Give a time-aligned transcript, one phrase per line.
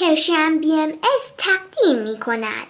[0.00, 2.66] پرشن بی ام از تقدیم می کند.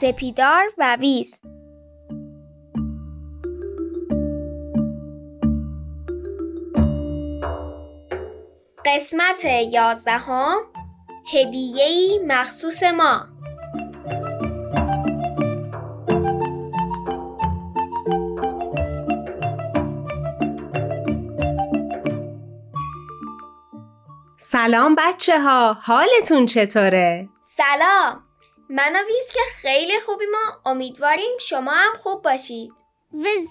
[0.00, 1.40] سپیدار و ویز
[8.88, 10.58] قسمت یازدهم
[11.32, 13.26] هدیه‌ای مخصوص ما.
[24.38, 28.24] سلام بچه ها حالتون چطوره؟ سلام.
[28.70, 32.72] من و ویز که خیلی خوبی ما امیدواریم شما هم خوب باشید.
[33.12, 33.48] ویز.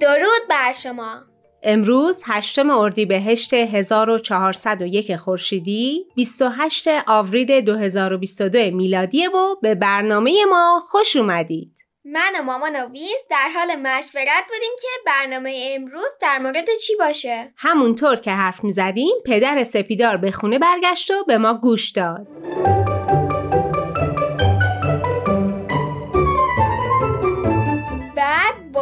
[0.00, 1.27] درود بر شما.
[1.62, 11.72] امروز هشتم اردیبهشت 1401 خورشیدی 28 آوریل 2022 میلادی و به برنامه ما خوش اومدید.
[12.04, 16.96] من و مامان و ویز در حال مشورت بودیم که برنامه امروز در مورد چی
[16.98, 22.26] باشه همونطور که حرف می‌زدیم پدر سپیدار به خونه برگشت و به ما گوش داد.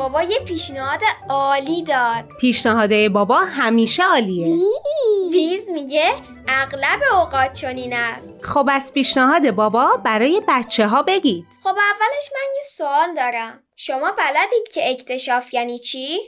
[0.07, 4.57] بابا یه پیشنهاد عالی داد پیشنهاد بابا همیشه عالیه.
[5.33, 6.15] ویز میگه
[6.49, 11.47] اغلب اوقات چنین است خب از پیشنهاد بابا برای بچه ها بگید.
[11.63, 16.19] خب اولش من یه سوال دارم شما بلدید که اکتشاف یعنی چی؟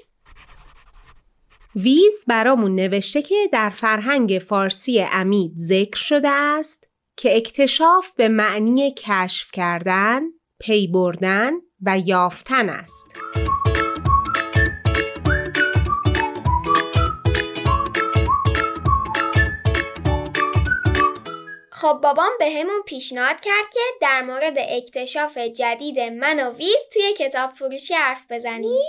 [1.77, 6.85] ویز برامون نوشته که در فرهنگ فارسی امید ذکر شده است
[7.17, 10.23] که اکتشاف به معنی کشف کردن،
[10.61, 13.07] پی بردن و یافتن است.
[21.81, 27.51] خب بابام بهمون پیشنهاد کرد که در مورد اکتشاف جدید من و ویز توی کتاب
[27.51, 28.83] فروشی حرف بزنیم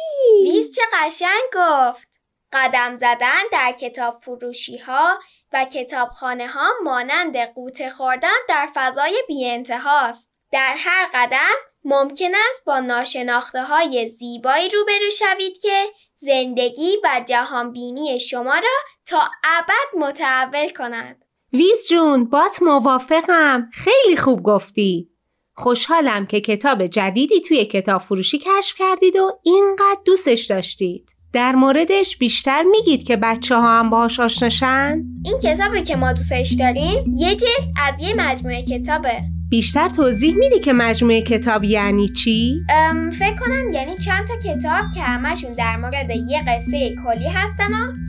[0.44, 2.08] ویز چه قشنگ گفت
[2.54, 5.20] قدم زدن در کتاب فروشی ها
[5.54, 10.32] و کتابخانه ها مانند غوطه خوردن در فضای بی انتهاست.
[10.52, 18.20] در هر قدم ممکن است با ناشناخته های زیبایی روبرو شوید که زندگی و جهانبینی
[18.20, 21.29] شما را تا ابد متحول کند.
[21.54, 25.10] ویز جون بات موافقم خیلی خوب گفتی
[25.54, 32.18] خوشحالم که کتاب جدیدی توی کتاب فروشی کشف کردید و اینقدر دوستش داشتید در موردش
[32.18, 37.36] بیشتر میگید که بچه ها هم باهاش آشناشن؟ این کتابی که ما دوستش داریم یه
[37.36, 37.50] جلد
[37.88, 39.14] از یه مجموعه کتابه
[39.50, 44.82] بیشتر توضیح میدی که مجموعه کتاب یعنی چی؟ ام، فکر کنم یعنی چند تا کتاب
[44.96, 48.09] که همشون در مورد یه قصه کلی هستن و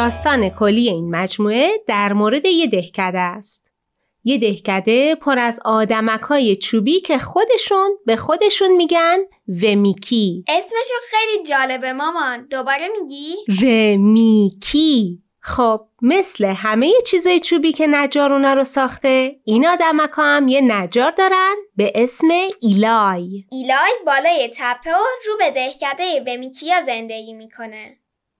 [0.00, 3.68] داستان کلی این مجموعه در مورد یه دهکده است.
[4.24, 9.18] یه دهکده پر از آدمک های چوبی که خودشون به خودشون میگن
[9.62, 10.44] ومیکی.
[10.48, 12.46] اسمشو خیلی جالبه مامان.
[12.46, 15.22] دوباره میگی؟ ومیکی.
[15.40, 20.60] خب مثل همه چیزای چوبی که نجار اونا رو ساخته این آدمک ها هم یه
[20.60, 22.28] نجار دارن به اسم
[22.60, 23.44] ایلای.
[23.50, 27.96] ایلای بالای تپه و رو به دهکده ومیکیا زندگی می‌کنه.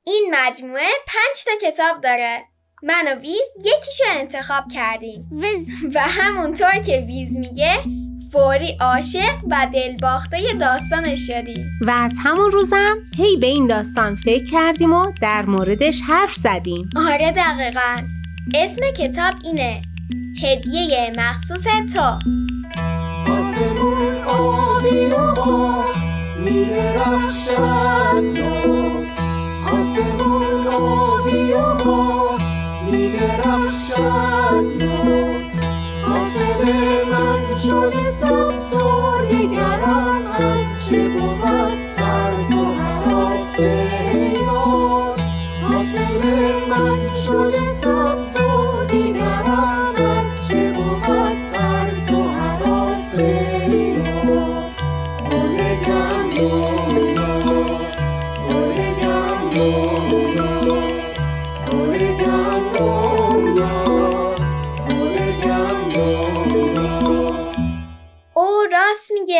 [0.06, 2.42] این مجموعه پنج تا کتاب داره.
[2.82, 5.20] من و ویز یکیشو انتخاب کردیم.
[5.32, 5.68] ویز.
[5.94, 7.84] و همونطور که ویز میگه
[8.32, 11.66] فوری عاشق و دلباخته داستانش شدیم.
[11.86, 16.90] و از همون روزم هی به این داستان فکر کردیم و در موردش حرف زدیم.
[16.96, 17.96] آره دقیقا.
[18.54, 19.82] اسم کتاب اینه.
[20.42, 21.64] هدیه مخصوص
[21.94, 22.18] تو.
[23.32, 25.84] آسمون آبی و با
[26.44, 28.10] میرخشد
[29.72, 32.26] Oseulo diopo,
[32.90, 35.18] nigera shatio,
[36.06, 38.86] Osere mancho di samso,
[39.30, 43.54] nigeran as chibovat, Tarso haros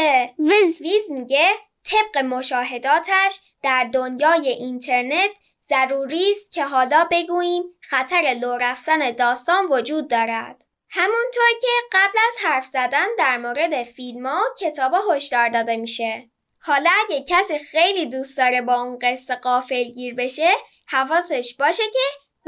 [0.00, 1.50] میگه ویز ویز میگه
[1.84, 5.30] طبق مشاهداتش در دنیای اینترنت
[5.68, 10.64] ضروری است که حالا بگوییم خطر لو رفتن داستان وجود دارد.
[10.90, 16.30] همونطور که قبل از حرف زدن در مورد فیلم ها و کتاب هشدار داده میشه.
[16.60, 20.50] حالا اگه کسی خیلی دوست داره با اون قصه قافل گیر بشه
[20.86, 21.98] حواسش باشه که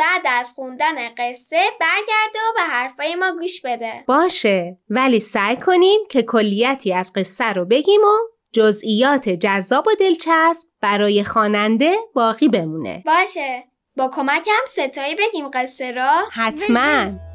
[0.02, 4.04] بعد از خوندن قصه برگرده و به حرفای ما گوش بده.
[4.06, 8.19] باشه ولی سعی کنیم که کلیتی از قصه رو بگیم و
[8.52, 13.02] جزئیات جذاب و دلچسب برای خواننده باقی بمونه.
[13.06, 13.64] باشه
[13.96, 17.31] با کمکم ستایی بگیم قصه را حتما.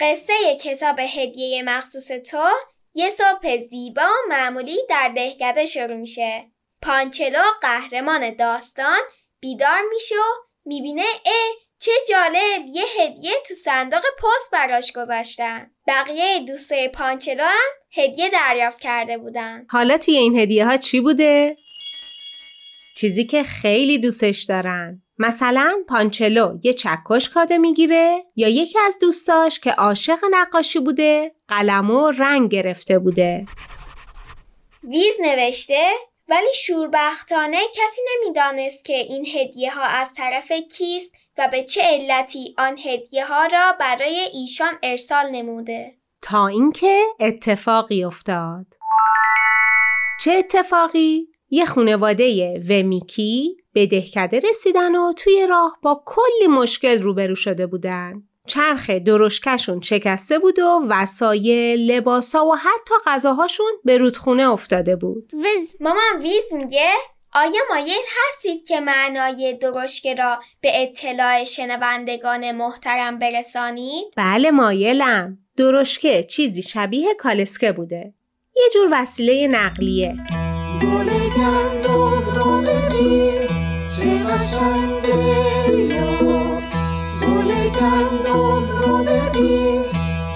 [0.00, 0.34] قصه
[0.64, 2.48] کتاب هدیه مخصوص تو
[2.94, 6.44] یه صبح زیبا و معمولی در دهکده شروع میشه.
[6.82, 8.98] پانچلو قهرمان داستان
[9.40, 15.70] بیدار میشه و می‌بینه اه چه جالب یه هدیه تو صندوق پست براش گذاشتن.
[15.86, 19.66] بقیه دوستای پانچلو هم هدیه دریافت کرده بودن.
[19.70, 21.56] حالا توی این هدیه ها چی بوده؟
[22.96, 29.60] چیزی که خیلی دوستش دارن مثلا پانچلو یه چکش کادو می‌گیره یا یکی از دوستاش
[29.60, 33.44] که عاشق نقاشی بوده قلم و رنگ گرفته بوده
[34.84, 35.90] ویز نوشته
[36.28, 42.54] ولی شوربختانه کسی نمی‌دانست که این هدیه ها از طرف کیست و به چه علتی
[42.58, 45.94] آن هدیه ها را برای ایشان ارسال نموده.
[46.22, 48.66] تا اینکه اتفاقی افتاد
[50.20, 57.34] چه اتفاقی؟ یه خونواده ومیکی به دهکده رسیدن و توی راه با کلی مشکل روبرو
[57.34, 58.22] شده بودن.
[58.46, 65.32] چرخ درشکشون شکسته بود و وسایل، لباسا و حتی غذاهاشون به رودخونه افتاده بود.
[65.34, 66.90] ویز مامان ویز میگه
[67.34, 75.38] آیا مایل هستید که معنای درشکه را به اطلاع شنوندگان محترم برسانید؟ بله مایلم.
[75.56, 78.14] درشکه چیزی شبیه کالسکه بوده.
[78.56, 80.16] یه جور وسیله نقلیه.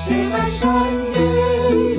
[0.06, 1.91] چه قشنگه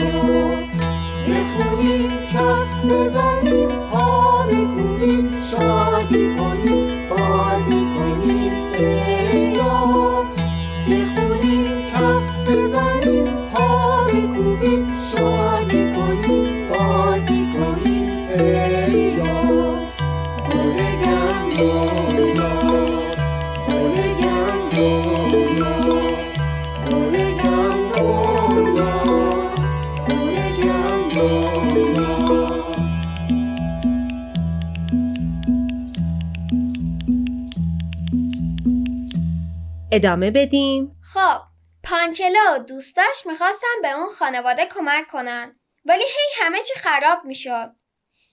[39.96, 40.96] ادامه بدیم.
[41.14, 41.42] خب
[41.84, 47.72] پانچلو و دوستاش می‌خواستن به اون خانواده کمک کنن ولی هی همه چی خراب می‌شد.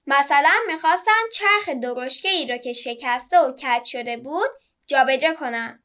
[0.06, 4.50] مثلا می‌خواستن چرخ درشکه ای رو که شکسته و کج شده بود
[4.86, 5.84] جابجا کنن.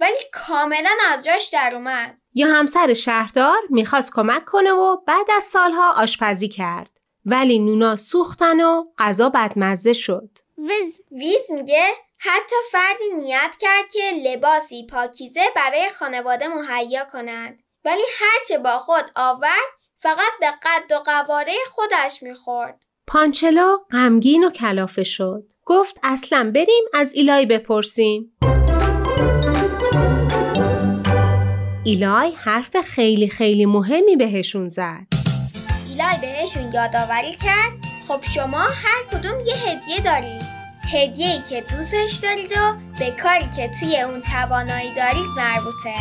[0.00, 2.16] ولی کاملا از جاش در اومد.
[2.34, 6.90] یا همسر شهردار می‌خواست کمک کنه و بعد از سالها آشپزی کرد.
[7.24, 10.38] ولی نونا سوختن و غذا بدمزه شد.
[10.58, 18.02] ویز ویز میگه حتی فردی نیت کرد که لباسی پاکیزه برای خانواده مهیا کند ولی
[18.18, 25.04] هرچه با خود آورد فقط به قد و قواره خودش می‌خورد پانچلا غمگین و کلافه
[25.04, 25.42] شد.
[25.64, 28.36] گفت اصلا بریم از ایلای بپرسیم.
[31.84, 35.06] ایلای حرف خیلی خیلی مهمی بهشون زد.
[35.88, 37.72] ایلای بهشون یادآوری کرد
[38.08, 40.59] خب شما هر کدوم یه هدیه دارید
[40.92, 45.94] هدیه‌ای که دوستش دارید و به کاری که توی اون توانایی دارید مربوطه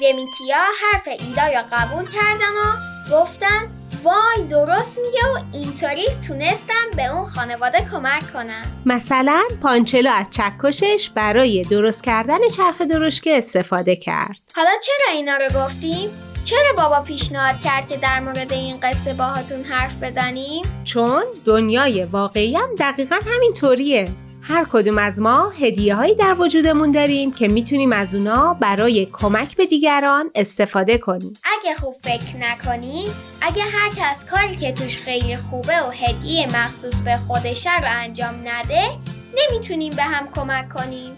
[0.00, 2.72] ومیکیا حرف ایلای رو قبول کردن و
[3.16, 3.70] گفتن
[4.04, 11.10] وای درست میگه و اینطوری تونستم به اون خانواده کمک کنم مثلا پانچلو از چکشش
[11.14, 14.40] برای درست کردن چرخ درشکه استفاده کرد.
[14.56, 19.62] حالا چرا اینا رو گفتیم؟ چرا بابا پیشنهاد کرد که در مورد این قصه باهاتون
[19.62, 24.08] حرف بزنیم؟ چون دنیای واقعی هم دقیقا همین طوریه.
[24.40, 29.56] هر کدوم از ما هدیه هایی در وجودمون داریم که می‌تونیم از اونا برای کمک
[29.56, 31.32] به دیگران استفاده کنیم.
[31.44, 33.06] اگه خوب فکر نکنیم
[33.40, 38.34] اگه هر کس کاری که توش خیلی خوبه و هدیه مخصوص به خودشه رو انجام
[38.44, 38.98] نده
[39.34, 41.16] نمی‌تونیم به هم کمک کنیم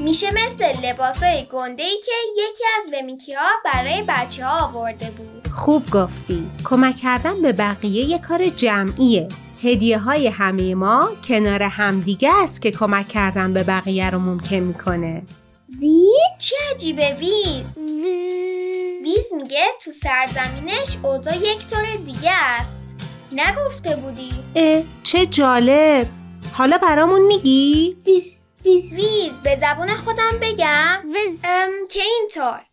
[0.00, 5.48] میشه مثل لباسای گنده ای که یکی از ومیکی ها برای بچه ها آورده بود
[5.52, 6.50] خوب گفتی.
[6.64, 9.28] کمک کردن به بقیه یه کار جمعیه.
[9.64, 15.22] هدیه های همه ما کنار همدیگه است که کمک کردن به بقیه رو ممکن می‌کنه.
[15.80, 17.78] وی چه عجیبه ویز
[19.02, 22.84] ویز میگه تو سرزمینش اوضاع یک طور دیگه است
[23.32, 26.06] نگفته بودی اه چه جالب.
[26.52, 28.37] حالا برامون میگی؟ ویز
[28.68, 28.92] ویز.
[28.92, 29.42] ویز.
[29.42, 31.02] به زبون خودم بگم.
[31.04, 31.40] ویز.
[31.44, 32.66] ام که اینطور.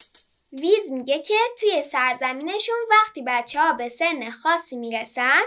[0.52, 5.42] ویز میگه که توی سرزمینشون وقتی بچه ها به سن خاصی می‌رسن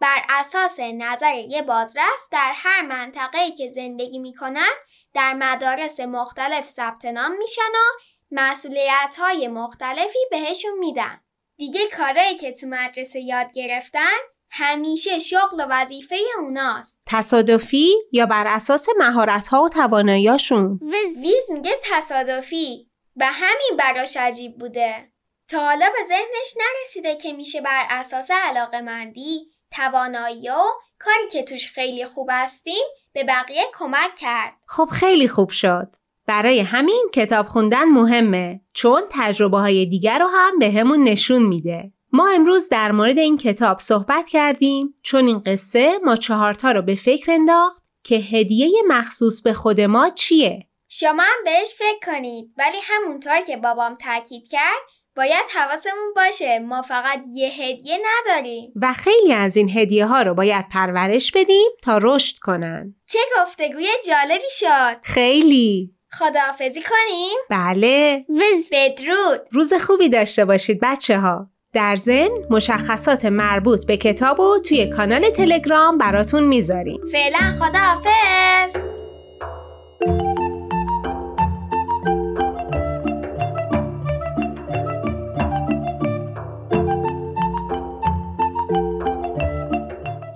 [0.00, 4.72] بر اساس نظر یه بازرس در هر منطقه‌ای که زندگی می‌کنن
[5.14, 11.20] در مدارس مختلف ثبت نام میشن و مسئولیت های مختلفی بهشون میدن.
[11.56, 14.18] دیگه کارایی که تو مدرسه یاد گرفتن
[14.56, 17.00] همیشه شغل و وظیفه اوناست.
[17.06, 24.16] تصادفی یا بر اساس مهارت ها و تواناییاشون؟ ویز ویز میگه تصادفی و همین براش
[24.16, 25.12] عجیب بوده.
[25.48, 30.62] تا حالا به ذهنش نرسیده که میشه بر اساس علاقه مندی، توانایی و
[30.98, 34.52] کاری که توش خیلی خوب هستیم به بقیه کمک کرد.
[34.66, 35.88] خب خیلی خوب شد.
[36.26, 41.93] برای همین کتاب خوندن مهمه چون تجربه های دیگر رو هم به همون نشون میده.
[42.14, 46.94] ما امروز در مورد این کتاب صحبت کردیم چون این قصه ما چهارتا رو به
[46.94, 52.76] فکر انداخت که هدیه مخصوص به خود ما چیه؟ شما هم بهش فکر کنید ولی
[52.82, 54.82] همونطور که بابام تاکید کرد
[55.16, 58.72] باید حواسمون باشه ما فقط یه هدیه نداریم.
[58.76, 62.94] و خیلی از این هدیه ها رو باید پرورش بدیم تا رشد کنن.
[63.06, 65.00] چه گفتگوی جالبی شد.
[65.02, 68.24] خیلی خداحافظی کنیم؟ بله
[68.72, 69.48] بدرود.
[69.52, 71.53] روز خوبی داشته باشید بچه ها.
[71.74, 77.00] در ضمن مشخصات مربوط به کتاب رو توی کانال تلگرام براتون می‌ذاریم.
[77.12, 78.76] فعلا خداحافظ.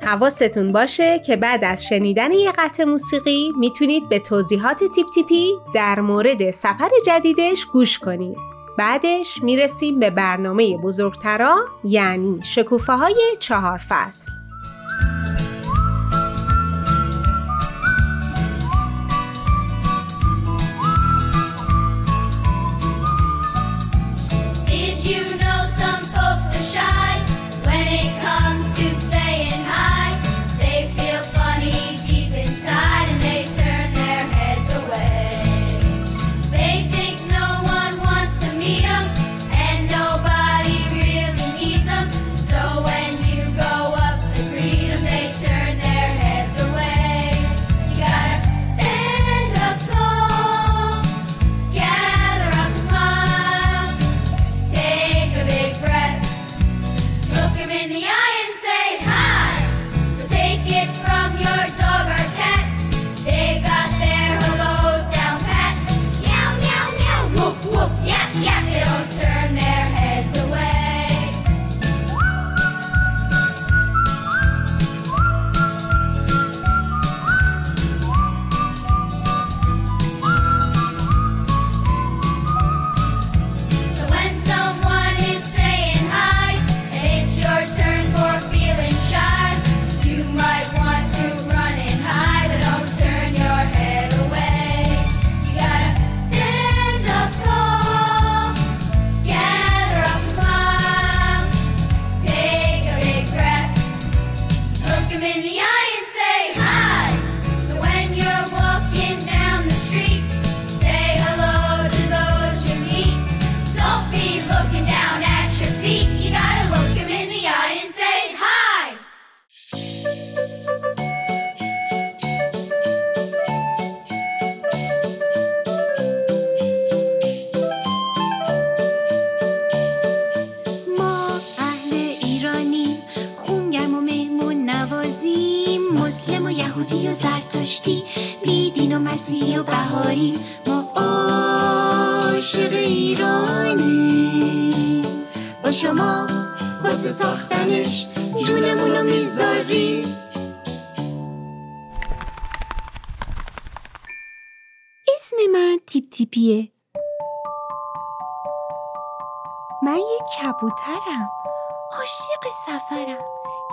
[0.03, 6.01] حواستون باشه که بعد از شنیدن یه قطع موسیقی می‌تونید به توضیحات تیپ تیپی در
[6.01, 8.58] مورد سفر جدیدش گوش کنید.
[8.79, 14.38] بعدش می‌رسیم به برنامه بزرگترا یعنی شکوفه های چهار فصل.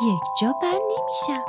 [0.06, 1.46] یک جا بند نمیشم.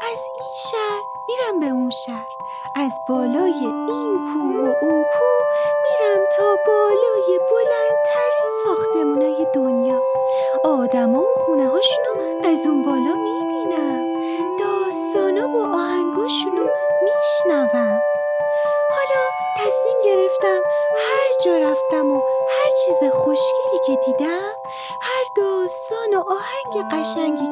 [0.00, 2.28] از این شهر میرم به اون شهر.
[2.74, 5.44] از بالای این کوه و اون کوه
[5.84, 10.00] میرم تا بالای بلندترین ساختمونای دنیا.
[10.64, 12.12] آدما و خونه هاشونو
[12.44, 14.18] از اون بالا می‌بینم.
[14.58, 16.66] داستانا و آهنگاشونو
[17.02, 18.00] میشنوم.
[18.90, 19.22] حالا
[19.58, 20.60] تصمیم گرفتم
[20.96, 24.52] هر جا رفتم و هر چیز خوشگلی که دیدم
[25.00, 27.47] هر داستان و آهنگ قشنگی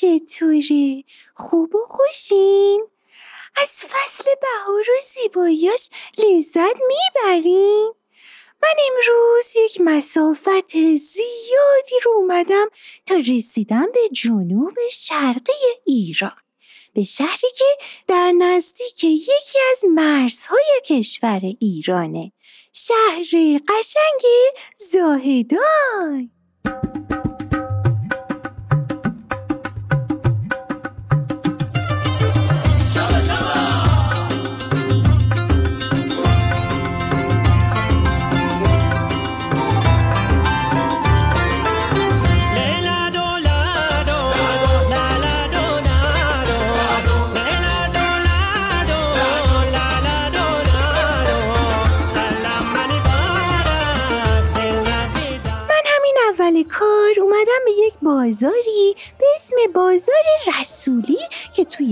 [0.00, 2.86] چطوره؟ خوب و خوشین؟
[3.56, 5.88] از فصل بهار و زیباییاش
[6.18, 7.92] لذت می‌برین؟
[8.62, 12.66] من امروز یک مسافت زیادی رو اومدم
[13.06, 15.52] تا رسیدم به جنوب شرقی
[15.84, 16.36] ایران
[16.94, 17.64] به شهری که
[18.06, 22.32] در نزدیک یکی از مرزهای کشور ایرانه
[22.72, 24.22] شهر قشنگ
[24.92, 26.30] زاهدان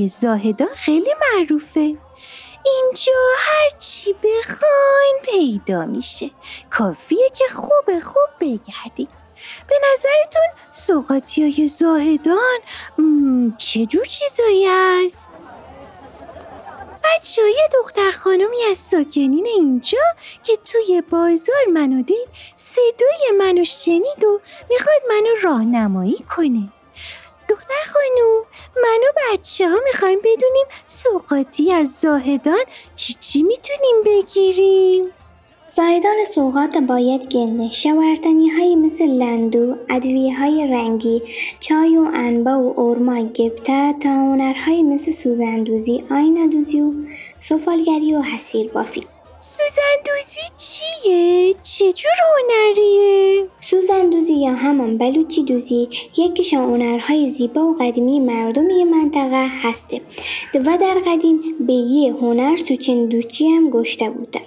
[0.08, 1.96] زاهدان خیلی معروفه.
[2.64, 6.30] اینجا هر چی بخواین پیدا میشه.
[6.70, 9.08] کافیه که خوب خوب بگردیم
[9.68, 12.58] به نظرتون سوقاتی های زاهدان
[12.98, 15.28] مم، چه جور چیزایی است؟
[17.04, 19.98] بچه یه دختر خانمی از ساکنین اینجا
[20.42, 24.40] که توی بازار منو دید صدای منو شنید و
[24.70, 26.68] می‌خواد منو راهنمایی کنه.
[27.54, 28.44] دختر خانوم
[28.76, 32.64] من و بچه ها می‌خوایم بدونیم سوقاتی از زاهدان
[32.96, 35.10] چی چی می‌تونیم بگیریم
[35.66, 41.22] زایدان سوغات باید گنده شورتنی های مثل لندو، ادویه های رنگی،
[41.60, 46.92] چای و انبا و ارما گبته تا هنرهای مثل سوزندوزی، آینادوزی و
[47.38, 49.06] سفالگری و حسیر بافی.
[49.38, 53.33] سوزندوزی چیه؟ چجور هنریه؟
[54.52, 60.00] همان بلوچی دوزی یکیش از هنرهای زیبا و قدیمی مردم منطقه هسته
[60.54, 64.40] و در قدیم به یه هنر سوچندوچی هم گشته بوده.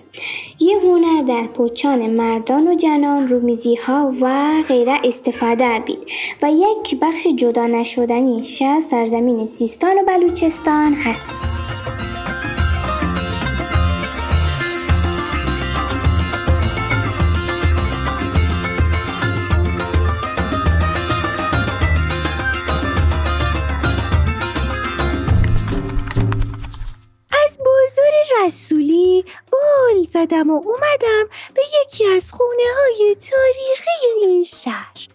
[0.59, 6.05] یه هنر در پوچان مردان و جنان رومیزی ها و غیره استفاده بید
[6.41, 11.27] و یک بخش جدا نشدنی از سرزمین سیستان و بلوچستان هست.
[29.97, 35.07] بال زدم و اومدم به یکی از خونه های تاریخی این شهر.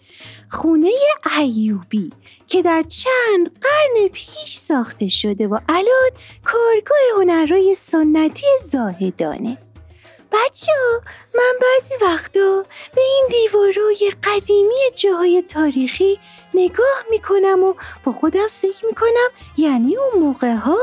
[0.51, 0.91] خونه
[1.39, 2.13] ایوبی
[2.47, 6.11] که در چند قرن پیش ساخته شده و الان
[6.45, 9.59] کارگاه هنرهای سنتی زاهدانه.
[10.33, 10.73] بچه
[11.35, 12.65] من بعضی وقتا
[12.95, 16.19] به این دیوارای قدیمی جاهای تاریخی
[16.55, 20.79] نگاه می‌کنم و با خودم فکر می‌کنم یعنی اون موقع ها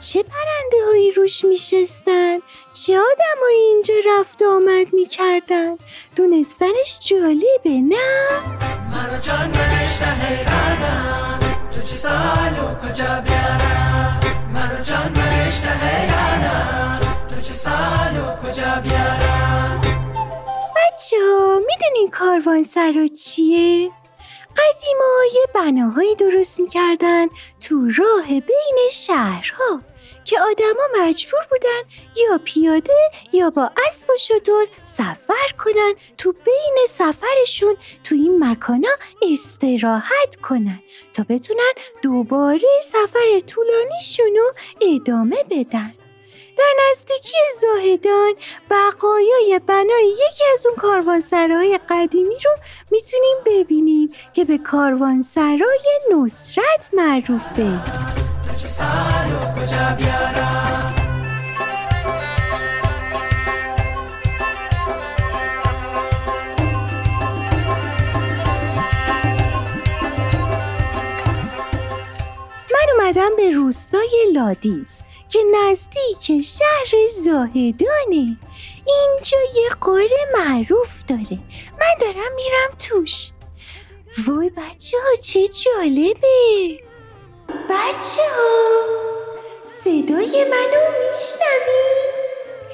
[0.00, 2.38] چه پرنده هایی روش میشستن؟
[2.72, 5.76] چه آدم اینجا رفت آمد می‌کردن؟
[6.16, 8.28] دونستنش جالبه نه؟
[8.92, 9.54] مرا جان
[10.02, 11.40] حیرانم
[11.74, 14.20] تو چه سال و کجا بیارم؟
[14.54, 16.77] مرا جان بهشت حیرانم
[22.18, 23.90] می‌دونین کاروان سرا چیه؟
[24.56, 27.26] قدیما یه بناهایی درست می‌کردن
[27.60, 29.82] تو راه بین شهرها
[30.24, 31.82] که آدما مجبور بودن
[32.16, 38.88] یا پیاده یا با اسب و شتر سفر کنن تو بین سفرشون تو این مکانا
[39.22, 44.44] استراحت کنن تا بتونن دوباره سفر طولانیشونو
[44.80, 45.94] ادامه بدن
[46.58, 48.34] در نزدیکی زاهدان
[48.70, 52.50] بقایای بنای یکی از اون کاروانسرای قدیمی رو
[52.90, 57.62] می‌تونیم ببینیم که به کاروانسرای نصرت معروفه.
[72.72, 75.02] من اومدم به روستای لادیز.
[75.28, 78.38] که نزدیک شهر زاهدانه.
[78.86, 81.38] اینجا یه قاره معروف داره.
[81.80, 83.30] من دارم میرم توش.
[84.26, 86.78] وای بچه ها چه جالبه.
[87.48, 88.82] بچه ها
[89.64, 91.88] صدای منو میشنوی؟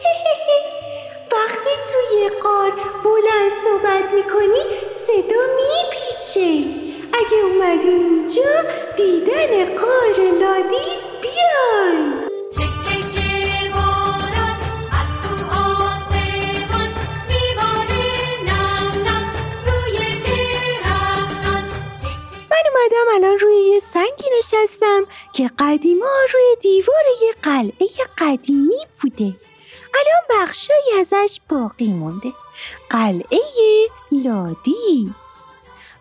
[1.33, 2.71] وقتی توی قار
[3.05, 6.65] بلند صحبت می‌کنی صدا میپیچه.
[7.13, 8.27] اگه اومدین
[25.75, 29.35] قدیما روی دیوار یه قلعه قدیمی بوده.
[29.95, 32.33] الان بخشایی ازش باقی مونده.
[32.91, 33.41] قلعه
[34.13, 35.45] لادیز.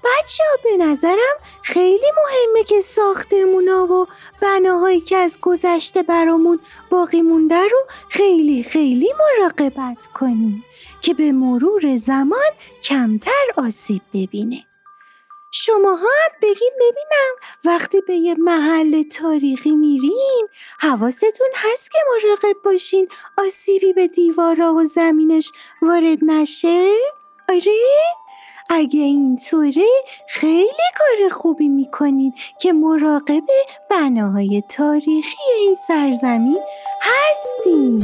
[0.04, 4.08] بچه به نظرم خیلی مهمه که ساختمونا و
[4.42, 6.60] بناهایی که از گذشته برامون
[6.90, 10.64] باقی مونده رو خیلی خیلی مراقبت کنیم
[11.02, 12.50] که به مرور زمان
[12.84, 14.64] کمتر آسیب ببینه.
[15.56, 17.36] شما هم بگین ببینم
[17.66, 20.48] وقتی به یه محل تاریخی میرین
[20.80, 26.92] حواستون هست که مراقب باشین آسیبی به دیوارا و زمینش وارد نشه؟
[27.50, 27.82] آره؟
[28.70, 29.88] اگه اینطوره
[30.30, 33.44] خیلی کار خوبی می‌کنین که مراقب
[33.90, 36.60] بناهای تاریخی این سرزمین
[37.02, 38.04] هستین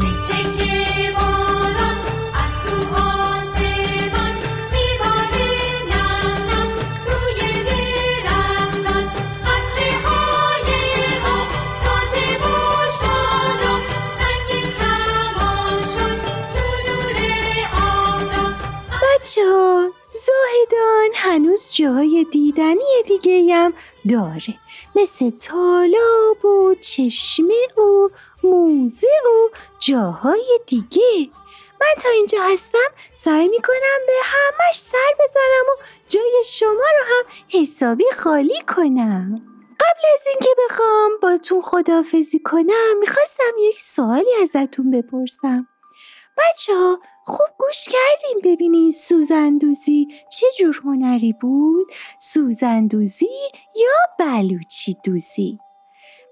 [19.19, 23.73] بچه ها زاهدان هنوز جاهای دیدنی دیگه هم
[24.09, 24.59] داره.
[24.95, 28.09] مثل تالاب و چشمه و
[28.43, 31.31] موزه و جاهای دیگه.
[31.81, 37.23] من تا اینجا هستم سعی می‌کنم به همش سر بزنم و جای شما رو هم
[37.49, 39.41] حسابی خالی کنم.
[39.79, 45.67] قبل از اینکه بخوام باتون خدافزی کنم می‌خواستم یک سوالی ازتون بپرسم.
[46.37, 51.87] بچه ها خوب گوش کردین ببینین سوزندوزی چه جور هنری بود؟
[52.19, 55.59] سوزندوزی یا بلوچی دوزی؟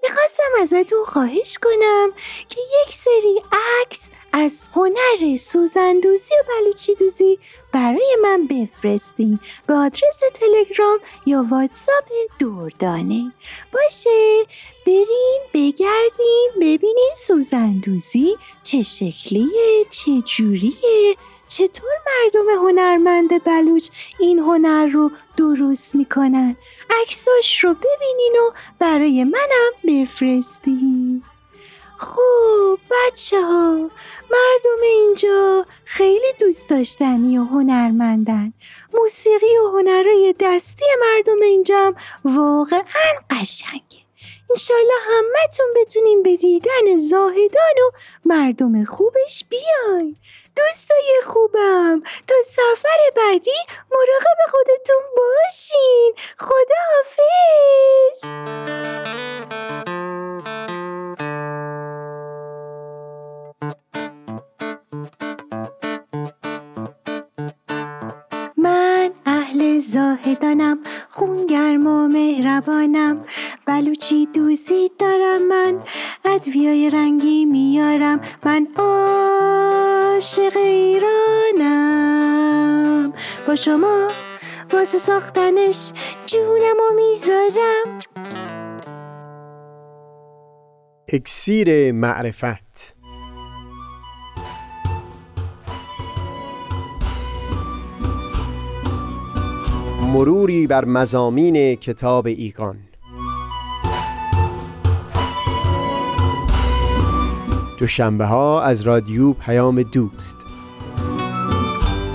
[0.02, 2.12] می‌خواستم ازتون خواهش کنم
[2.48, 3.42] که یک سری
[3.82, 7.38] عکس از هنر سوزندوزی و بلوچی دوزی
[7.72, 12.04] برای من بفرستین به آدرس تلگرام یا واتساپ
[12.40, 13.32] دردانه
[13.72, 14.44] باشه
[14.88, 25.10] بریم بگردیم ببینین سوزندوزی چه شکلیه چه جوریه چطور مردم هنرمند بلوچ این هنر رو
[25.36, 26.56] درست می‌کنن؟
[27.02, 31.22] عکساش رو ببینین و برای منم بفرستین.
[31.98, 33.90] خب بچه ها
[34.30, 38.52] مردم اینجا خیلی دوست داشتنی و هنرمندن.
[38.94, 44.07] موسیقی و هنرهای دستی مردم اینجا هم واقعا قشنگه.
[44.50, 47.90] انشالله همتون بتونین به دیدن زاهدان و
[48.24, 50.16] مردم خوبش بیاین.
[50.56, 53.50] دوستای خوبم تا سفر بعدی
[53.90, 56.14] مراقب خودتون باشین.
[56.38, 58.24] خدا حافظ
[68.56, 73.24] من اهل زاهدانم خونگرم و مهربانم.
[73.68, 75.78] بلوچی دوزی دارم من
[76.24, 78.20] ادویای رنگی میارم.
[78.44, 81.92] من عاشق ایرانم.
[83.48, 84.08] با شما
[84.72, 85.92] واسه ساختنش
[86.26, 87.98] جونم و می‌ذارم.
[91.12, 92.96] اکسیر معرفت.
[100.02, 102.87] مروری بر مزامین کتاب ایقان
[107.78, 110.46] دوشنبه ها از رادیو پیام دوست.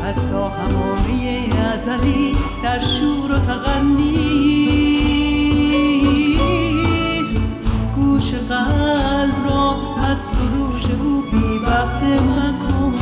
[0.04, 4.02] از تا همامه ازلی در شور و تغنیست
[7.96, 12.94] گوش قلب را از سروش او بی بهره مکن.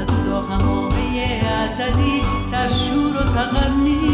[0.00, 4.09] از تا همامه ازلی در شور و تغنیست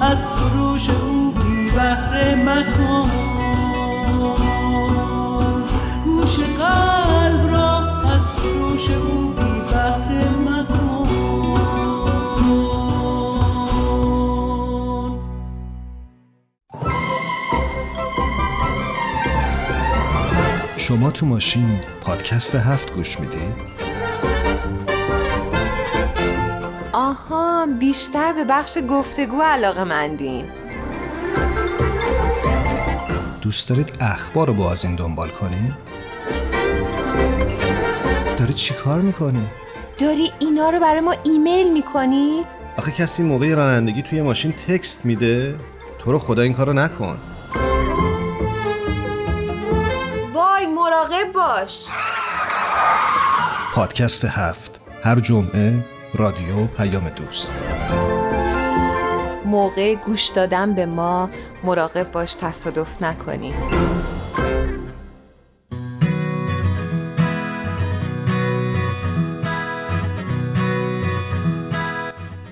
[0.00, 3.10] از سروش او بی بهره مکن.
[6.04, 11.08] گوش قلب را از سروش او بی بهره مکن.
[20.76, 23.20] شما تو ماشین پادکست هفت گوش
[27.24, 30.44] میدی؟ آها بیشتر به بخش گفتگو علاقه مندین
[33.42, 35.72] دوست دارید اخبار رو با از این دنبال کنی؟
[38.38, 39.48] داری چی کار می‌کنی؟
[39.98, 42.44] داری اینا رو برای ما ایمیل می‌کنی؟
[42.76, 45.56] آخه کسی موقع رانندگی توی ماشین تکست میده؟
[45.98, 47.18] تو رو خدا این کارو نکن
[50.34, 51.86] وای مراقب باش
[53.74, 55.84] پادکست هفت هر جمعه
[56.16, 57.52] رادیو پیام دوست.
[59.44, 61.30] موقع گوش دادن به ما
[61.64, 63.52] مراقب باش تصادف نکنی.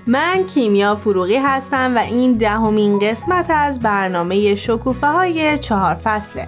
[0.07, 6.47] من کیمیا فروغی هستم و این دهمین قسمت از برنامه شکوفه های چهار فصله.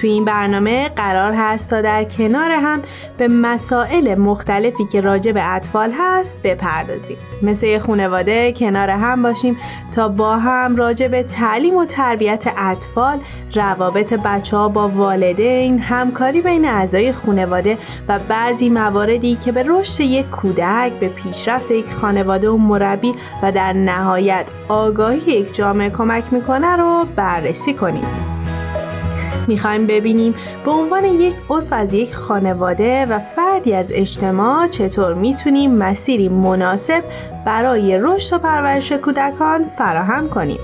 [0.00, 2.82] تو این برنامه قرار هست تا در کنار هم
[3.18, 7.16] به مسائل مختلفی که راجع به اطفال هست بپردازیم.
[7.42, 9.56] مثل یه خانواده کنار هم باشیم
[9.92, 13.18] تا با هم راجع به تعلیم و تربیت اطفال
[13.54, 20.00] روابط بچه ها با والدین همکاری بین اعضای خانواده و بعضی مواردی که به رشد
[20.00, 26.32] یک کودک به پیشرفت یک خانواده و مربی و در نهایت آگاهی یک جامعه کمک
[26.32, 28.39] می‌کنه رو بررسی کنیم.
[29.50, 30.34] می‌خوایم ببینیم
[30.64, 37.04] به عنوان یک عضو از یک خانواده و فردی از اجتماع چطور می‌تونیم مسیری مناسب
[37.46, 40.60] برای رشد و پرورش کودکان فراهم کنیم.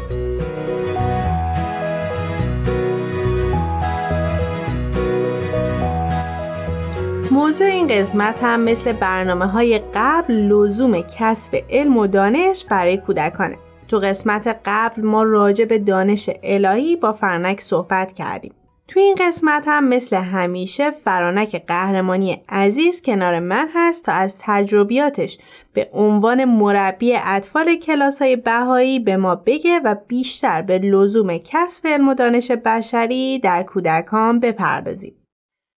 [7.30, 13.56] موضوع این قسمت هم مثل برنامه های قبل لزوم کسب علم و دانش برای کودکانه.
[13.88, 18.52] تو قسمت قبل ما راجع به دانش الهی با فرنک صحبت کردیم.
[18.88, 25.38] تو این قسمت هم مثل همیشه فرانک قهرمانی عزیز کنار من هست تا از تجربیاتش
[25.72, 31.86] به عنوان مربی اطفال کلاس های بهایی به ما بگه و بیشتر به لزوم کسب
[31.86, 35.14] علم و دانش بشری در کودکان بپردازیم.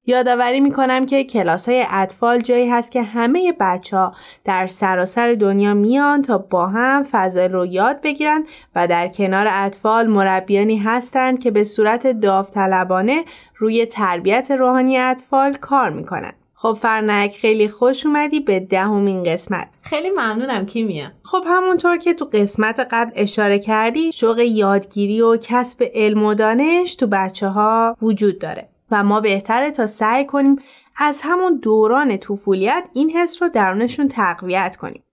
[0.09, 4.13] یادآوری می‌کنم که کلاس های اطفال جایی هست که همه بچه ها
[4.45, 10.07] در سراسر دنیا میان تا با هم فضایل رو یاد بگیرن و در کنار اطفال
[10.07, 13.25] مربیانی هستند که به صورت داوطلبانه
[13.57, 16.33] روی تربیت روحانی اطفال کار می‌کنن.
[16.59, 19.67] خب فرنک خیلی خوش اومدی به دهمین قسمت.
[19.81, 21.07] خیلی ممنونم کیمیا.
[21.23, 26.95] خب همونطور که تو قسمت قبل اشاره کردی شوق یادگیری و کسب علم و دانش
[26.95, 28.69] تو بچه ها وجود داره.
[28.91, 30.56] و ما بهتره تا سعی کنیم
[30.97, 35.04] از همون دوران طفولیت این حس رو درونشون تقویت کنیم.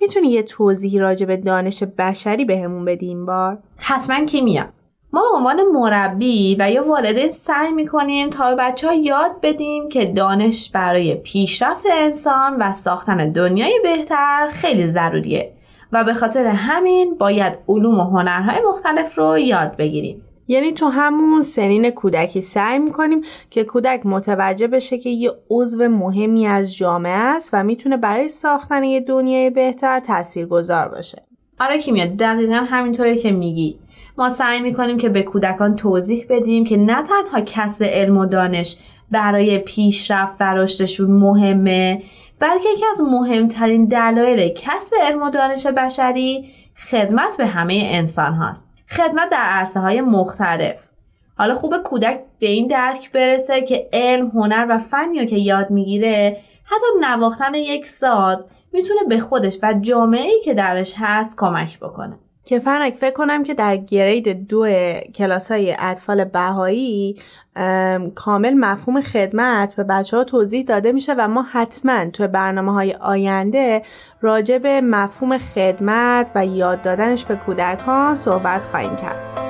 [0.00, 4.68] می‌تونی یه توضیح راجع به دانش بشری بهمون به بدی این بار؟ حتما کیمیا.
[5.12, 9.88] ما به عنوان مربی و یا والدین سعی می‌کنیم تا به بچه ها یاد بدیم
[9.88, 15.52] که دانش برای پیشرفت انسان و ساختن دنیای بهتر خیلی ضروریه
[15.92, 20.24] و به خاطر همین باید علوم و هنرهای مختلف رو یاد بگیریم.
[20.48, 26.46] یعنی تو همون سنین کودکی سعی می‌کنیم که کودک متوجه بشه که یه عضو مهمی
[26.46, 31.22] از جامعه است و می‌تونه برای ساختن یه دنیای بهتر تاثیرگذار باشه.
[31.60, 33.78] آره کیمیا دقیقا همینطوری که میگی
[34.18, 38.76] ما سعی می‌کنیم که به کودکان توضیح بدیم که نه تنها کسب علم و دانش
[39.10, 42.02] برای پیشرفت و رشدشون مهمه
[42.40, 46.48] بلکه یکی از مهمترین دلایل کسب علم و دانش بشری
[46.90, 50.88] خدمت به همه انسان هاست خدمت در عرصه های مختلف
[51.36, 56.36] حالا خوب کودک به این درک برسه که علم، هنر و فنی که یاد می‌گیره
[56.64, 62.18] حتی نواختن یک ساز می‌تونه به خودش و جامعه‌ای که درش هست کمک بکنه.
[62.48, 64.68] که فرنک فکر کنم که در گرید دو
[65.14, 67.16] کلاس های اطفال بهایی
[67.56, 72.72] ام، کامل مفهوم خدمت به بچه ها توضیح داده میشه و ما حتما توی برنامه
[72.72, 73.82] های آینده
[74.20, 79.47] راجع به مفهوم خدمت و یاد دادنش به کودکان صحبت خواهیم کرد.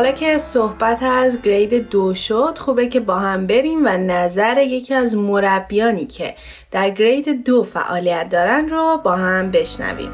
[0.00, 4.94] حالا که صحبت از گرید دو شد خوبه که با هم بریم و نظر یکی
[4.94, 6.34] از مربیانی که
[6.70, 10.12] در گرید دو فعالیت دارن رو با هم بشنویم.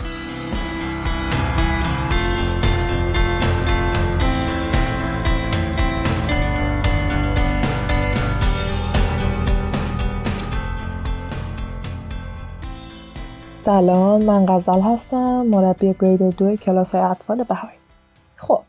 [13.64, 17.79] سلام من غزل هستم مربی گرید دو کلاس های اطفال بهایی.
[18.37, 18.61] خب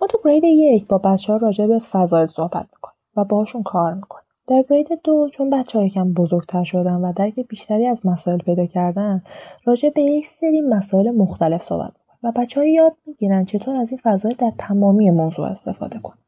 [0.00, 3.94] ما تو گرید یک با بچه ها راجع به فضایل صحبت می‌کنیم و باهاشون کار
[3.94, 4.26] می‌کنیم.
[4.48, 9.22] در گرید دو چون بچه یکم بزرگتر شدن و درک بیشتری از مسائل پیدا کردن
[9.64, 13.90] راجع به یک سری مسائل مختلف صحبت می‌کنیم و بچه ها یاد می‌گیرن چطور از
[13.90, 16.18] این فضایل در تمامی موضوع استفاده کنن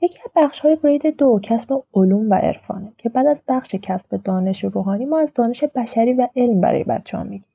[0.00, 4.16] یکی از بخش های گرید دو کسب علوم و عرفانه که بعد از بخش کسب
[4.24, 7.51] دانش روحانی ما از دانش بشری و علم برای بچه ها میگیم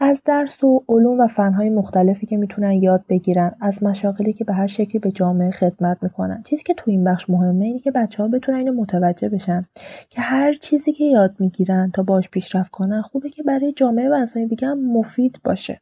[0.00, 4.52] از درس و علوم و فنهای مختلفی که می‌تونن یاد بگیرن از مشاغلی که به
[4.52, 6.42] هر شکلی به جامعه خدمت می‌کنن.
[6.46, 9.64] چیزی که تو این بخش مهمه اینه که بچه ها بتونن اینو متوجه بشن
[10.10, 14.12] که هر چیزی که یاد می‌گیرن تا باش پیشرفت کنن خوبه که برای جامعه و
[14.12, 15.80] انسان دیگه هم مفید باشه.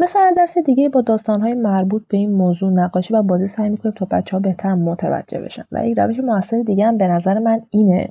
[0.00, 3.94] مثل هر درس دیگه با داستانهای مربوط به این موضوع نقاشی و بازی سعی می‌کنیم
[3.94, 5.64] تا بچه ها بهتر متوجه بشن.
[5.72, 8.08] و یک روش موثر دیگه هم به نظر من اینه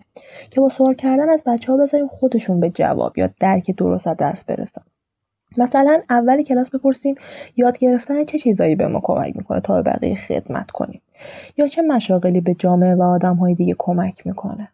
[0.49, 4.17] که با سوال کردن از بچه ها بذاریم خودشون به جواب یا درک درست از
[4.17, 4.81] درس برسن.
[5.57, 7.15] مثلا اول کلاس بپرسیم
[7.57, 11.01] یاد گرفتن چه چیزایی به ما کمک می‌کنه تا به بقیه خدمت کنیم؟
[11.57, 14.67] یا چه مشاغلی به جامعه و آدمهای دیگه کمک می‌کنه؟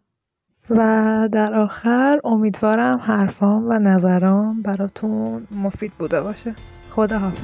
[0.69, 6.53] و در آخر امیدوارم حرفام و نظرام براتون مفید بوده باشه.
[6.97, 7.41] خدا حافظ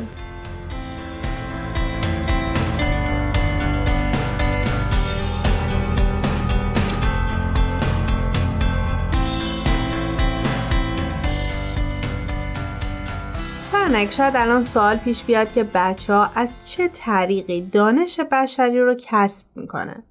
[13.72, 18.96] فرنک شاید الان سوال پیش بیاد که بچه ها از چه طریقی دانش بشری رو
[19.00, 20.04] کسب می‌کنن؟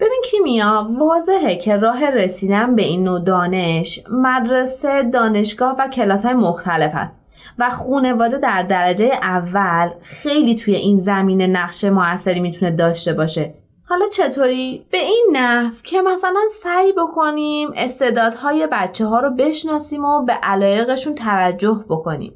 [0.00, 6.34] ببین کیمیا واضحه که راه رسیدن به این نوع دانش مدرسه دانشگاه و کلاس های
[6.34, 7.17] مختلف هست.
[7.58, 13.54] و خونواده در درجه اول خیلی توی این زمینه نقش موثری می‌تونه داشته باشه
[13.88, 20.24] حالا چطوری؟ به این نحو که مثلا سعی بکنیم استعدادهای بچه ها رو بشناسیم و
[20.24, 22.34] به علایقشون توجه بکنیم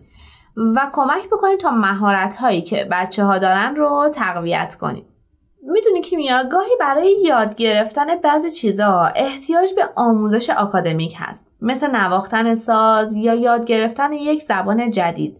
[0.57, 5.05] و کمک بکنیم تا مهارت هایی که بچه ها دارن رو تقویت کنیم.
[5.64, 11.48] می‌دونی کیمیا گاهی برای یاد گرفتن بعضی چیزها احتیاج به آموزش آکادمیک هست.
[11.61, 15.37] مثل نواختن ساز یا یاد گرفتن یک زبان جدید.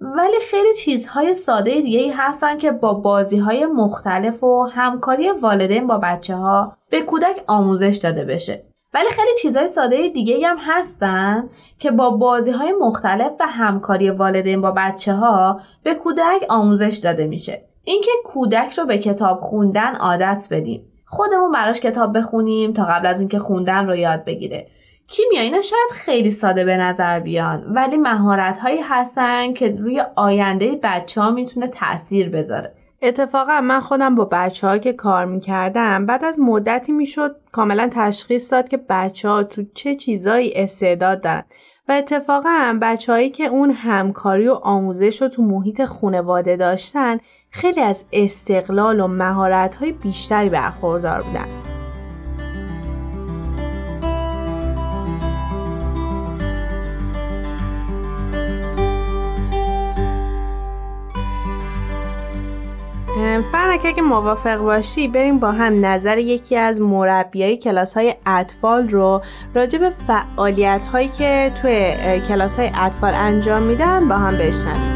[0.00, 5.86] ولی خیلی چیزهای ساده دیگه ای هستن که با بازی های مختلف و همکاری والدین
[5.86, 8.62] با بچه ها به کودک آموزش داده بشه.
[8.94, 11.48] ولی خیلی چیزهای ساده دیگه هم هستن
[11.78, 17.26] که با بازی های مختلف و همکاری والدین با بچه ها به کودک آموزش داده
[17.26, 17.65] میشه.
[17.88, 20.92] اینکه کودک رو به کتاب خوندن عادت بدیم.
[21.04, 24.66] خودمون براش کتاب بخونیم تا قبل از اینکه خوندن رو یاد بگیره.
[25.08, 30.80] کیمیا اینا شاید خیلی ساده به نظر بیان ولی مهارت هایی هستن که روی آینده
[30.82, 32.74] بچه ها می‌تونه تاثیر بذاره.
[33.02, 38.52] اتفاقا من خودم با بچه ها که کار می‌کردم بعد از مدتی می‌شد کاملا تشخیص
[38.52, 41.44] داد که بچه ها تو چه چیزایی استعداد دارن.
[41.88, 47.18] و اتفاقا بچههایی که اون همکاری و آموزش رو تو محیط خانواده داشتن
[47.50, 51.76] خیلی از استقلال و مهارت های بیشتری برخوردار بودن.
[63.52, 69.22] فرنک اگه موافق باشی بریم با هم نظر یکی از مربیای کلاس های اطفال رو
[69.54, 71.94] راجع به فعالیت هایی که توی
[72.28, 74.95] کلاس های اطفال انجام میدن با هم بشنویم.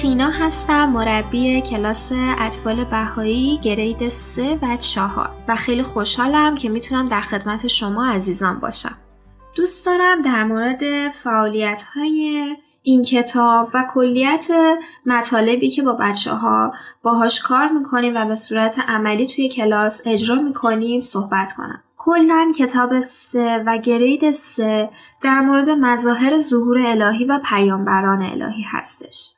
[0.00, 7.08] تینا هستم مربی کلاس اطفال بهایی گرید 3 و 4 و خیلی خوشحالم که می‌تونم
[7.08, 8.96] در خدمت شما عزیزان باشم.
[9.56, 14.48] دوست دارم در مورد فعالیت های این کتاب و کلیت
[15.06, 20.36] مطالبی که با بچه ها باهاش کار می‌کنیم و به صورت عملی توی کلاس اجرا
[20.36, 21.82] می‌کنیم صحبت کنم.
[21.96, 24.90] کلا کتاب سه و گرید سه
[25.22, 29.33] در مورد مظاهر ظهور الهی و پیامبران الهی هستش.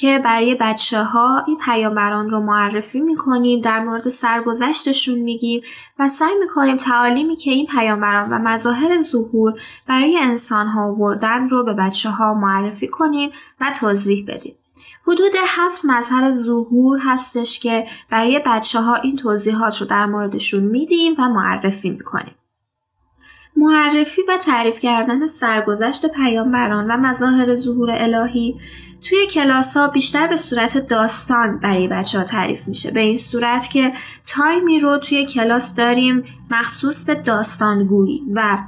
[0.00, 5.62] که برای بچه ها این پیامبران رو معرفی می‌کنیم در مورد سرگذشتشون میگیم
[5.98, 11.64] و سعی می‌کنیم تعالیمی که این پیامبران و مظاهر ظهور برای انسان ها آوردن رو
[11.64, 13.30] به بچه ها معرفی کنیم
[13.60, 14.54] و توضیح بدیم.
[15.02, 21.14] حدود هفت مظهر ظهور هستش که برای بچه ها این توضیحات رو در موردشون میدیم
[21.18, 22.34] و معرفی می‌کنیم.
[23.56, 28.60] معرفی و تعریف کردن سرگذشت پیامبران و مظاهر ظهور الهی
[29.02, 33.70] توی کلاس ها بیشتر به صورت داستان برای بچه ها تعریف میشه به این صورت
[33.70, 33.92] که
[34.26, 38.58] time ی رو توی کلاس داریم مخصوص به داستانگویی و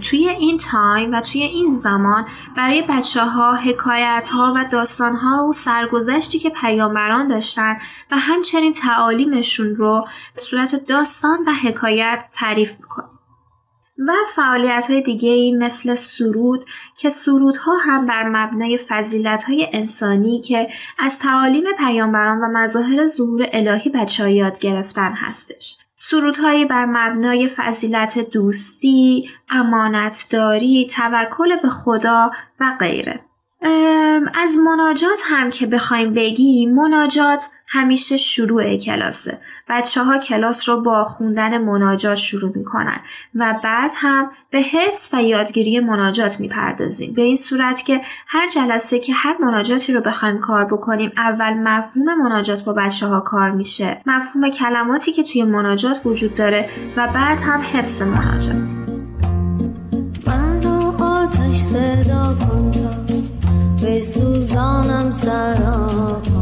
[0.00, 2.26] توی این time و توی این زمان
[2.56, 7.76] برای بچه ها حکایت ها و داستان ها و سرگذشتی که پیامبران داشتن
[8.10, 13.13] و همچنین تعالیمشون رو به صورت داستان و حکایت تعریف می‌کنیم.
[13.98, 16.64] و فعالیت های دیگه مثل سرود
[16.96, 20.68] که سرودها هم بر مبنای فضیلت های انسانی که
[20.98, 25.78] از تعالیم پیامبران و مظاهر ظهور الهی بچه یاد گرفتن هستش.
[25.94, 32.30] سرودهایی بر مبنای فضیلت دوستی، امانتداری، توکل به خدا
[32.60, 33.20] و غیره.
[34.34, 39.38] از مناجات هم که بخوایم بگیم مناجات همیشه شروع کلاسه.
[39.68, 43.00] بچه ها کلاس رو با خوندن مناجات شروع می‌کنن
[43.34, 47.12] و بعد هم به حفظ و یادگیری مناجات می‌پردازیم.
[47.12, 52.14] به این صورت که هر جلسه که هر مناجاتی رو بخوایم کار بکنیم اول مفهوم
[52.14, 54.00] مناجات با بچه ها کار میشه.
[54.06, 58.70] مفهوم کلماتی که توی مناجات وجود داره و بعد هم حفظ مناجات.
[60.26, 60.66] من
[61.00, 63.13] آتش صدا کن
[63.84, 66.33] به سوزانم سراپای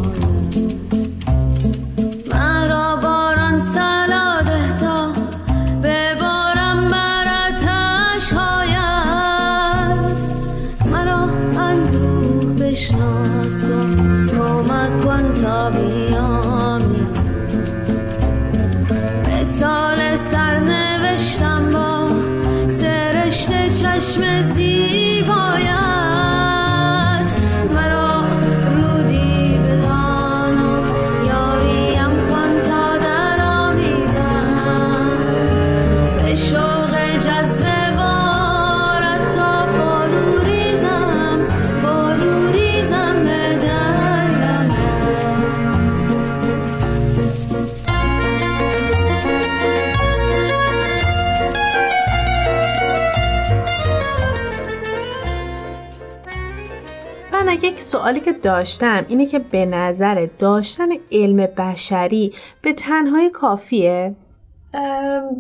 [57.93, 62.33] سوالی که داشتم اینه که به نظر داشتن علم بشری
[62.63, 64.15] به تنهایی کافیه؟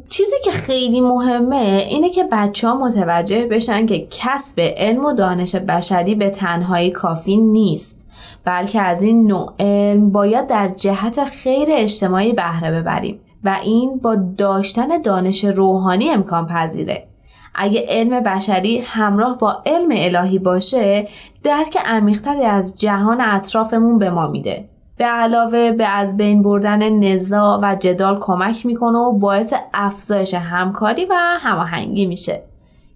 [0.08, 5.56] چیزی که خیلی مهمه اینه که بچه ها متوجه بشن که کسب علم و دانش
[5.56, 8.08] بشری به تنهایی کافی نیست
[8.44, 14.16] بلکه از این نوع علم باید در جهت خیر اجتماعی بهره ببریم و این با
[14.38, 17.11] داشتن دانش روحانی امکان پذیره
[17.54, 21.08] اگه علم بشری همراه با علم الهی باشه
[21.44, 24.68] درک عمیقتری از جهان اطرافمون به ما میده.
[24.96, 31.04] به علاوه به از بین بردن نزاع و جدال کمک می‌کنه و باعث افزایش همکاری
[31.04, 32.42] و هماهنگی میشه.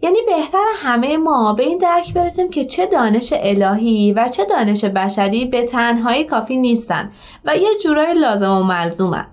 [0.03, 4.85] یعنی بهتر همه ما به این درک برسیم که چه دانش الهی و چه دانش
[4.85, 7.11] بشری به تنهایی کافی نیستن
[7.45, 9.27] و یه جورای لازم و ملزومن.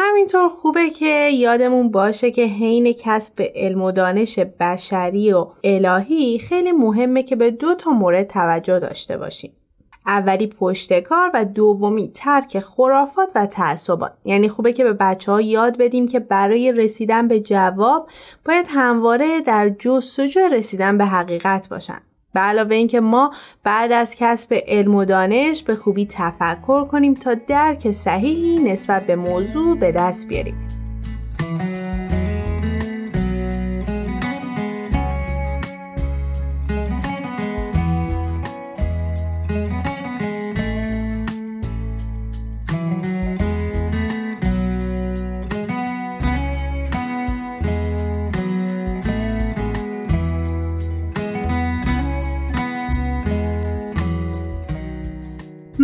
[0.00, 6.72] همینطور خوبه که یادمون باشه که حین کسب علم و دانش بشری و الهی خیلی
[6.72, 9.52] مهمه که به دو تا مورد توجه داشته باشیم.
[10.06, 15.78] اولی پشتکار و دومی ترک خرافات و تعصبات یعنی خوبه که به بچه ها یاد
[15.78, 18.08] بدیم که برای رسیدن به جواب
[18.44, 22.00] باید همواره در جستجو رسیدن به حقیقت باشن
[22.34, 23.32] به علاوه اینکه ما
[23.64, 29.16] بعد از کسب علم و دانش به خوبی تفکر کنیم تا درک صحیحی نسبت به
[29.16, 30.68] موضوع به دست بیاریم.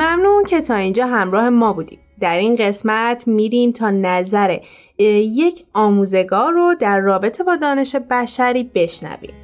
[0.05, 1.99] ممنون که تا اینجا همراه ما بودیم.
[2.21, 4.59] در این قسمت میریم تا نظر
[4.99, 9.44] یک آموزگار رو در رابطه با دانش بشری بشنویم.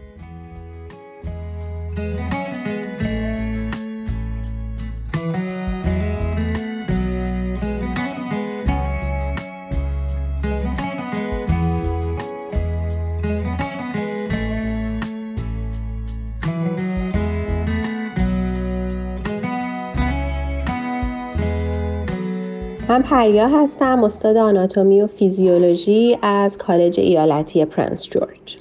[22.90, 28.59] من پریا هستم استاد آناتومی و فیزیولوژی از کالج ایالتی پرنس جورج.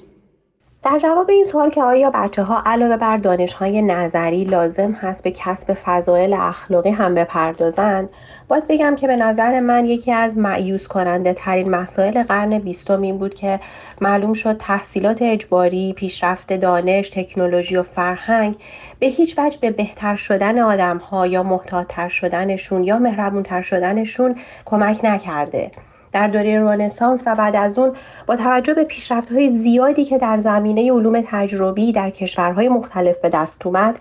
[0.83, 5.23] در جواب این سوال که آیا بچه ها علاوه بر دانش های نظری لازم هست
[5.23, 8.09] به کسب فضایل اخلاقی هم بپردازند
[8.47, 13.17] باید بگم که به نظر من یکی از معیوز کننده ترین مسائل قرن بیستم این
[13.17, 13.59] بود که
[14.01, 18.55] معلوم شد تحصیلات اجباری، پیشرفت دانش، تکنولوژی و فرهنگ
[18.99, 24.99] به هیچ وجه به بهتر شدن آدم ها یا محتاطتر شدنشون یا مهربونتر شدنشون کمک
[25.03, 25.71] نکرده.
[26.11, 27.91] در دوره رنسانس و بعد از اون
[28.27, 33.65] با توجه به پیشرفت‌های زیادی که در زمینه علوم تجربی در کشورهای مختلف به دست
[33.65, 33.99] اومد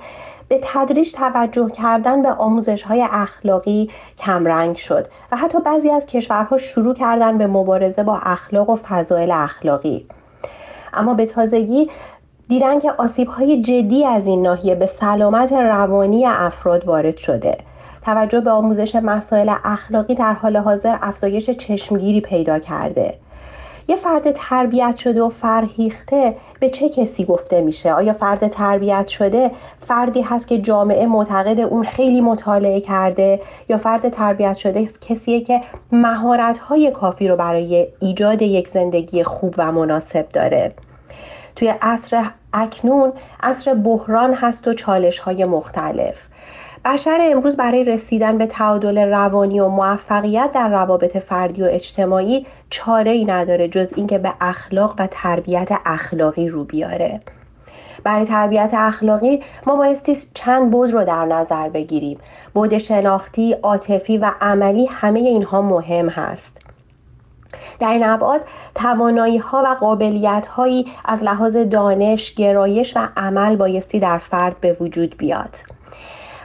[0.49, 6.95] به تدریج توجه کردن به آموزش‌های اخلاقی کمرنگ شد و حتی بعضی از کشورها شروع
[6.95, 10.07] کردن به مبارزه با اخلاق و فضایل اخلاقی.
[10.95, 11.91] اما به تازگی
[12.49, 17.59] دیدن که آسیب‌های جدی از این ناحیه به سلامت روانی افراد وارد شده.
[18.09, 23.15] توجه به آموزش مسائل اخلاقی در حال حاضر افزایش چشمگیری پیدا کرده
[23.89, 29.51] یه فرد تربیت شده و فرهیخته به چه کسی گفته میشه؟ آیا فرد تربیت شده
[29.81, 35.61] فردی هست که جامعه معتقد اون خیلی مطالعه کرده یا فرد تربیت شده کسیه که
[35.93, 40.75] مهارت‌های کافی رو برای ایجاد یک زندگی خوب و مناسب داره؟
[41.57, 46.27] توی عصر اکنون عصر بحران هست و چالش های مختلف
[46.89, 53.11] بشر امروز برای رسیدن به تعادل روانی و موفقیت در روابط فردی و اجتماعی چاره
[53.11, 57.21] ای نداره جز اینکه به اخلاق و تربیت اخلاقی رو بیاره.
[58.05, 62.19] برای تربیت اخلاقی ما بایستی چند بود رو در نظر بگیریم.
[62.55, 66.57] بود شناختی، عاطفی و عملی همه اینها مهم هست.
[67.81, 68.41] در این ابعاد
[68.75, 74.77] توانایی ها و قابلیت هایی از لحاظ دانش، گرایش و عمل بایستی در فرد به
[74.81, 75.57] وجود بیاد.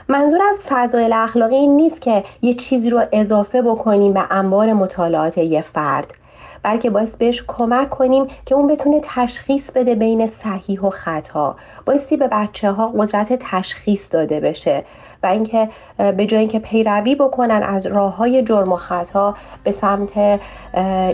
[0.08, 5.38] منظور از فضایل اخلاقی این نیست که یه چیزی رو اضافه بکنیم به انبار مطالعات
[5.38, 6.14] یه فرد
[6.62, 11.56] بلکه باعث بهش کمک کنیم که اون بتونه تشخیص بده بین صحیح و خطا.
[11.86, 14.84] بایستی به بچه ها قدرت تشخیص داده بشه
[15.22, 19.34] و اینکه به جای اینکه پیروی بکنن از راه های جرم و خطا
[19.64, 20.40] به سمت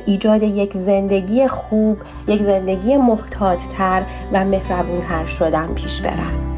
[0.06, 6.49] ایجاد یک زندگی خوب یک زندگی محتاط تر و مهربون تر شدن پیش برن.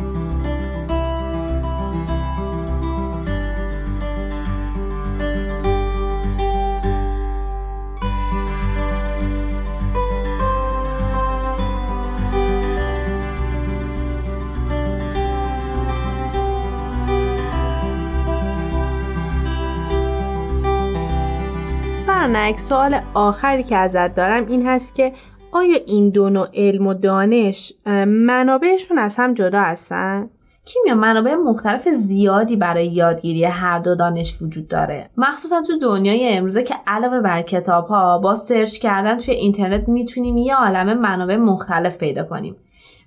[22.43, 25.13] فرنک سوال آخری که ازت دارم این هست که
[25.53, 27.73] آیا این دو نوع علم و دانش
[28.07, 30.31] منابعشون از هم جدا هستن؟
[30.65, 35.11] کیمیا منابع مختلف زیادی برای یادگیری هر دو دانش وجود داره.
[35.17, 40.37] مخصوصا تو دنیای امروزه که علاوه بر کتاب ها با search کردن توی اینترنت می‌تونیم
[40.37, 42.57] یه عالم منابع مختلف پیدا کنیم.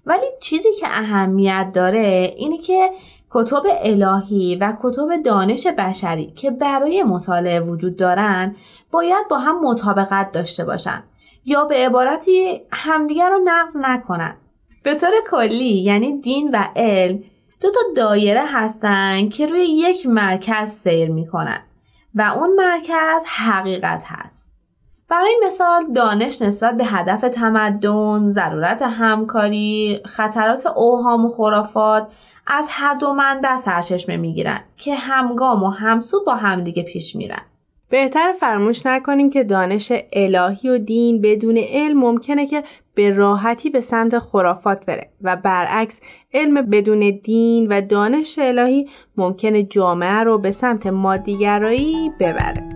[0.06, 2.90] ولی چیزی که اهمیت داره اینه که
[3.36, 8.56] کتب الهی و کتب دانش بشری که برای مطالعه وجود دارن
[8.92, 11.04] باید با هم مطابقت داشته باشن
[11.46, 14.38] یا به عبارتی همدیگر رو نقض نکنن.
[14.84, 17.24] به طور کلی یعنی دین و علم
[17.62, 21.64] دو تا دایره هستن که روی یک مرکز سیر می‌کنن
[22.16, 24.55] و اون مرکز حقیقت هست.
[25.10, 32.08] برای مثال دانش نسبت به هدف تمدن، ضرورت همکاری، خطرات اوهام و خرافات
[32.48, 37.42] از هر دو منبع سرچشمه می‌گیرن که همگام و همسو با همدیگه پیش میرن.
[37.90, 42.64] بهتر فرموش نکنیم که دانش الهی و دین بدون علم ممکنه که
[42.96, 46.02] به راحتی به سمت خرافات بره و برعکس
[46.34, 52.75] علم بدون دین و دانش الهی ممکنه جامعه رو به سمت مادیگرایی ببره.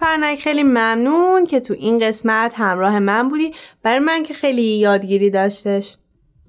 [0.00, 3.52] فرنک خیلی ممنون که تو این قسمت همراه من بودی.
[3.82, 5.96] برای من که خیلی یادگیری داشتش.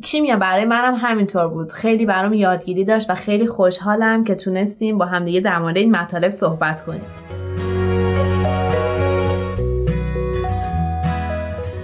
[0.03, 1.71] کیمیا برای منم همینطور بود.
[1.71, 6.29] خیلی برام یادگیری داشت و خیلی خوشحالم که تونستیم با همدیگه در مورد این مطالب
[6.29, 7.05] صحبت کنیم.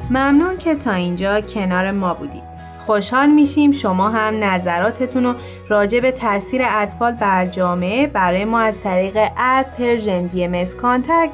[0.09, 2.47] ممنون که تا اینجا کنار ما بودید
[2.88, 5.36] خوشحال میشیم شما هم نظراتتون رو
[5.70, 10.64] راجع به تاثیر اطفال بر جامعه برای ما از طریق at Persian BM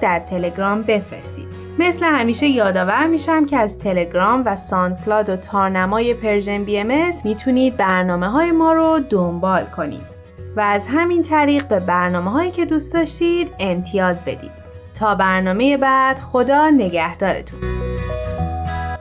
[0.02, 1.48] در تلگرام بفرستید.
[1.80, 8.28] مثل همیشه یادآور میشم که از تلگرام و SoundCloud و تارنمای Persian BM می‌تونید برنامه
[8.28, 10.14] های ما رو دنبال کنید
[10.56, 14.52] و از همین طریق به برنامه هایی که دوست داشتید امتیاز بدید.
[15.00, 17.83] تا برنامه بعد خدا نگهدارتون.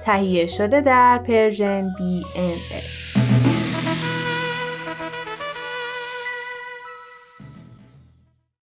[0.05, 3.02] تهیه شده در پرژن BNS